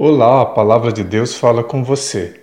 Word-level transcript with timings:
Olá, 0.00 0.42
a 0.42 0.46
palavra 0.46 0.92
de 0.92 1.02
Deus 1.02 1.34
fala 1.34 1.64
com 1.64 1.82
você. 1.82 2.42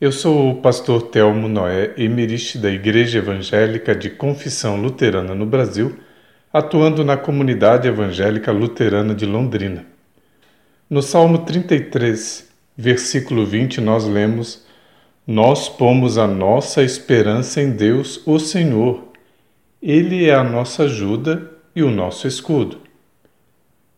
Eu 0.00 0.10
sou 0.10 0.48
o 0.50 0.62
pastor 0.62 1.02
Telmo 1.02 1.48
Noé, 1.48 1.92
emeriste 1.98 2.56
da 2.56 2.70
Igreja 2.70 3.18
Evangélica 3.18 3.94
de 3.94 4.08
Confissão 4.08 4.80
Luterana 4.80 5.34
no 5.34 5.44
Brasil, 5.44 5.98
atuando 6.50 7.04
na 7.04 7.14
comunidade 7.14 7.86
evangélica 7.86 8.50
luterana 8.50 9.14
de 9.14 9.26
Londrina. 9.26 9.84
No 10.88 11.02
Salmo 11.02 11.40
33, 11.40 12.48
versículo 12.74 13.44
20, 13.44 13.82
nós 13.82 14.06
lemos: 14.06 14.64
Nós 15.26 15.68
pomos 15.68 16.16
a 16.16 16.26
nossa 16.26 16.82
esperança 16.82 17.60
em 17.60 17.72
Deus, 17.72 18.22
o 18.26 18.38
Senhor. 18.38 19.12
Ele 19.82 20.24
é 20.24 20.34
a 20.34 20.42
nossa 20.42 20.84
ajuda 20.84 21.50
e 21.76 21.82
o 21.82 21.90
nosso 21.90 22.26
escudo. 22.26 22.83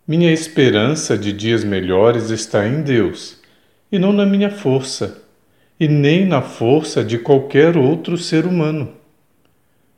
Minha 0.09 0.33
esperança 0.33 1.19
de 1.19 1.33
dias 1.33 1.65
melhores 1.65 2.31
está 2.31 2.65
em 2.65 2.81
Deus, 2.81 3.41
e 3.91 3.99
não 3.99 4.13
na 4.13 4.25
minha 4.25 4.49
força, 4.49 5.21
e 5.81 5.89
nem 5.89 6.25
na 6.25 6.41
força 6.41 7.03
de 7.03 7.19
qualquer 7.19 7.77
outro 7.77 8.17
ser 8.17 8.47
humano. 8.47 8.93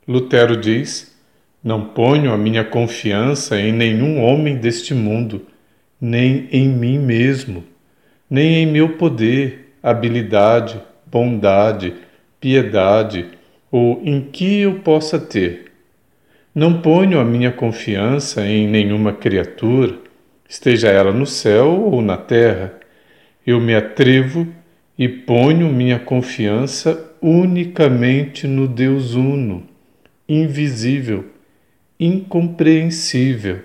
Lutero 0.07 0.57
diz: 0.57 1.15
Não 1.63 1.85
ponho 1.85 2.33
a 2.33 2.37
minha 2.39 2.63
confiança 2.63 3.61
em 3.61 3.71
nenhum 3.71 4.19
homem 4.19 4.57
deste 4.57 4.95
mundo, 4.95 5.45
nem 6.01 6.47
em 6.51 6.67
mim 6.67 6.97
mesmo, 6.97 7.63
nem 8.27 8.63
em 8.63 8.65
meu 8.65 8.97
poder, 8.97 9.75
habilidade, 9.83 10.81
bondade, 11.05 11.93
piedade 12.39 13.27
ou 13.71 14.01
em 14.03 14.21
que 14.21 14.61
eu 14.61 14.79
possa 14.79 15.19
ter 15.19 15.68
não 16.59 16.81
ponho 16.81 17.21
a 17.21 17.23
minha 17.23 17.53
confiança 17.53 18.45
em 18.45 18.67
nenhuma 18.67 19.13
criatura, 19.13 19.97
esteja 20.47 20.89
ela 20.89 21.13
no 21.13 21.25
céu 21.25 21.69
ou 21.69 22.01
na 22.01 22.17
terra. 22.17 22.77
Eu 23.47 23.61
me 23.61 23.73
atrevo 23.73 24.45
e 24.97 25.07
ponho 25.07 25.71
minha 25.71 25.97
confiança 25.97 27.15
unicamente 27.21 28.45
no 28.45 28.67
Deus 28.67 29.13
Uno, 29.13 29.63
invisível, 30.27 31.27
incompreensível, 31.97 33.61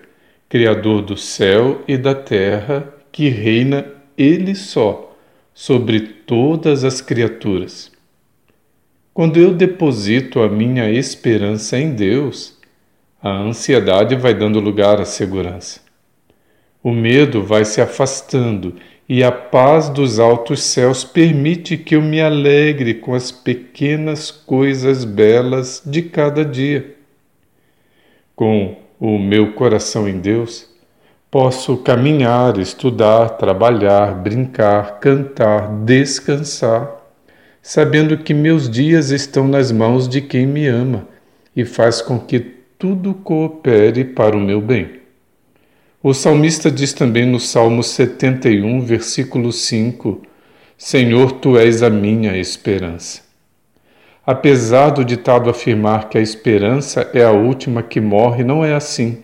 Criador 0.49 1.03
do 1.03 1.17
céu 1.17 1.83
e 1.89 1.97
da 1.97 2.15
terra, 2.15 2.95
que 3.11 3.29
reina 3.29 3.87
Ele 4.17 4.55
só 4.55 5.17
sobre 5.53 5.99
todas 5.99 6.85
as 6.85 7.01
criaturas. 7.01 7.91
Quando 9.13 9.37
eu 9.37 9.53
deposito 9.53 10.41
a 10.41 10.49
minha 10.49 10.89
esperança 10.93 11.77
em 11.77 11.93
Deus, 11.93 12.55
a 13.25 13.31
ansiedade 13.31 14.17
vai 14.17 14.35
dando 14.35 14.61
lugar 14.61 15.01
à 15.01 15.07
segurança. 15.07 15.81
O 16.83 16.93
medo 16.93 17.43
vai 17.43 17.65
se 17.65 17.81
afastando 17.81 18.75
e 19.09 19.25
a 19.25 19.33
paz 19.33 19.89
dos 19.89 20.19
altos 20.19 20.63
céus 20.63 21.05
permite 21.05 21.79
que 21.79 21.97
eu 21.97 22.03
me 22.03 22.21
alegre 22.21 22.93
com 22.93 23.15
as 23.15 23.33
pequenas 23.33 24.31
coisas 24.31 25.07
belas 25.07 25.83
de 25.87 26.03
cada 26.03 26.45
dia. 26.45 26.97
Com 28.37 28.77
o 29.01 29.19
meu 29.19 29.55
coração 29.55 30.07
em 30.07 30.19
Deus, 30.19 30.69
posso 31.31 31.79
caminhar, 31.79 32.59
estudar, 32.59 33.31
trabalhar, 33.39 34.17
brincar, 34.17 35.01
cantar, 35.01 35.71
descansar, 35.83 36.95
sabendo 37.63 38.19
que 38.19 38.35
meus 38.35 38.69
dias 38.69 39.11
estão 39.11 39.49
nas 39.49 39.73
mãos 39.73 40.07
de 40.07 40.21
quem 40.21 40.47
me 40.47 40.67
ama 40.67 41.09
e 41.57 41.65
faz 41.65 42.03
com 42.03 42.21
que 42.21 42.64
tudo 42.85 43.15
coopere 43.15 44.05
para 44.05 44.37
o 44.37 44.41
meu 44.41 44.61
bem. 44.61 45.01
O 46.03 46.13
salmista 46.13 46.71
diz 46.71 46.93
também 46.93 47.25
no 47.25 47.41
Salmo 47.41 47.83
71, 47.83 48.83
versículo 48.83 49.51
5: 49.51 50.21
Senhor, 50.77 51.33
tu 51.33 51.57
és 51.57 51.83
a 51.83 51.89
minha 51.89 52.37
esperança. 52.37 53.23
Apesar 54.27 54.91
do 54.91 55.03
ditado 55.03 55.49
afirmar 55.49 56.11
que 56.11 56.19
a 56.19 56.21
esperança 56.21 57.11
é 57.15 57.25
a 57.25 57.31
última 57.31 57.83
que 57.83 58.03
morre, 58.03 58.45
não 58.45 58.63
é 58.63 58.75
assim, 58.75 59.23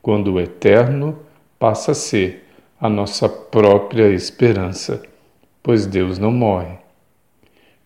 quando 0.00 0.32
o 0.32 0.40
eterno 0.40 1.18
passa 1.58 1.92
a 1.92 1.94
ser 1.94 2.46
a 2.80 2.88
nossa 2.88 3.28
própria 3.28 4.08
esperança, 4.08 5.02
pois 5.62 5.84
Deus 5.84 6.18
não 6.18 6.30
morre. 6.30 6.78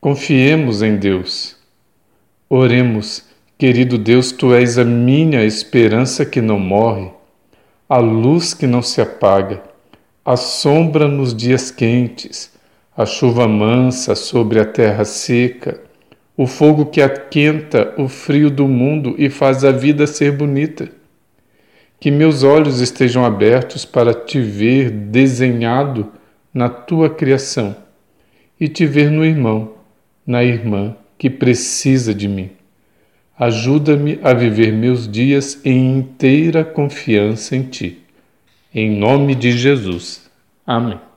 Confiemos 0.01 0.81
em 0.81 0.97
Deus. 0.97 1.57
Oremos 2.49 3.28
Querido 3.59 3.99
Deus, 3.99 4.31
tu 4.31 4.55
és 4.55 4.79
a 4.79 4.85
minha 4.85 5.45
esperança 5.45 6.25
que 6.25 6.41
não 6.41 6.61
morre, 6.61 7.11
a 7.89 7.99
luz 7.99 8.55
que 8.55 8.69
não 8.69 8.81
se 8.81 9.01
apaga, 9.01 9.61
a 10.25 10.37
sombra 10.37 11.09
nos 11.09 11.35
dias 11.35 11.69
quentes, 11.69 12.53
a 12.97 13.05
chuva 13.05 13.49
mansa 13.49 14.15
sobre 14.15 14.61
a 14.61 14.65
terra 14.65 15.05
seca, 15.05 15.81
o 16.37 16.47
fogo 16.47 16.87
que 16.87 17.03
aquenta 17.03 17.95
o 17.99 18.07
frio 18.07 18.49
do 18.49 18.69
mundo 18.69 19.17
e 19.19 19.29
faz 19.29 19.65
a 19.65 19.73
vida 19.73 20.07
ser 20.07 20.31
bonita. 20.31 20.89
Que 21.99 22.13
meus 22.13 22.45
olhos 22.45 22.79
estejam 22.79 23.25
abertos 23.25 23.85
para 23.85 24.15
te 24.15 24.41
ver 24.41 24.89
desenhado 24.89 26.13
na 26.55 26.69
tua 26.69 27.11
criação 27.11 27.75
e 28.61 28.69
te 28.69 28.87
ver 28.87 29.11
no 29.11 29.25
irmão, 29.25 29.73
na 30.25 30.45
irmã 30.45 30.95
que 31.19 31.29
precisa 31.29 32.15
de 32.15 32.29
mim. 32.29 32.51
Ajuda-me 33.39 34.19
a 34.23 34.35
viver 34.35 34.73
meus 34.73 35.09
dias 35.09 35.61
em 35.65 35.99
inteira 35.99 36.65
confiança 36.65 37.55
em 37.55 37.63
Ti. 37.63 37.99
Em 38.75 38.99
nome 38.99 39.35
de 39.35 39.53
Jesus. 39.53 40.29
Amém. 40.67 41.08